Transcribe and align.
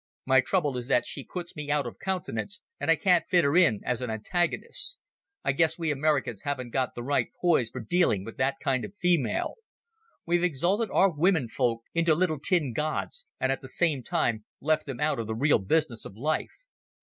My 0.25 0.41
trouble 0.41 0.77
is 0.77 0.87
that 0.87 1.05
she 1.05 1.23
puts 1.23 1.55
me 1.55 1.69
out 1.69 1.85
of 1.85 1.99
countenance, 1.99 2.61
and 2.79 2.89
I 2.89 2.95
can't 2.95 3.27
fit 3.29 3.43
her 3.43 3.55
in 3.55 3.81
as 3.85 4.01
an 4.01 4.09
antagonist. 4.09 4.97
I 5.43 5.51
guess 5.51 5.77
we 5.77 5.91
Americans 5.91 6.41
haven't 6.41 6.71
got 6.71 6.95
the 6.95 7.03
right 7.03 7.27
poise 7.39 7.69
for 7.69 7.81
dealing 7.81 8.25
with 8.25 8.35
that 8.37 8.55
kind 8.59 8.83
of 8.83 8.95
female. 8.99 9.57
We've 10.25 10.43
exalted 10.43 10.89
our 10.89 11.11
womenfolk 11.11 11.83
into 11.93 12.15
little 12.15 12.39
tin 12.39 12.73
gods, 12.73 13.27
and 13.39 13.51
at 13.51 13.61
the 13.61 13.69
same 13.69 14.01
time 14.01 14.43
left 14.59 14.87
them 14.87 14.99
out 14.99 15.19
of 15.19 15.27
the 15.27 15.35
real 15.35 15.59
business 15.59 16.03
of 16.03 16.17
life. 16.17 16.49